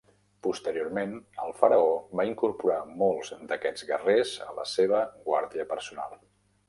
[0.45, 1.11] Posteriorment,
[1.43, 1.91] el faraó
[2.21, 6.19] va incorporar molts d'aquests guerrers a la seva guàrdia personal.